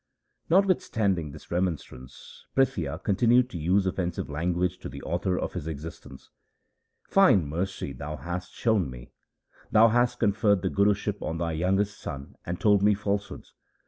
1 0.47 0.57
Notwithstanding 0.61 1.29
this 1.29 1.51
remonstrance 1.51 2.47
Prithia 2.55 2.97
con 3.03 3.15
tinued 3.15 3.49
to 3.49 3.59
use 3.59 3.85
offensive 3.85 4.31
language 4.31 4.79
to 4.79 4.89
the 4.89 5.03
author 5.03 5.37
of 5.37 5.53
his 5.53 5.67
existence.' 5.67 6.31
Fine 7.11 7.45
mercy 7.47 7.93
thou 7.93 8.15
hast 8.15 8.51
shown 8.51 8.89
me! 8.89 9.11
Thou 9.71 9.89
hast 9.89 10.19
conferred 10.19 10.63
the 10.63 10.71
Guruship 10.71 11.21
on 11.21 11.37
thy 11.37 11.51
youngest 11.51 11.99
son 11.99 12.35
and 12.47 12.59
told 12.59 12.81
me 12.81 12.95
falsehoods. 12.95 13.53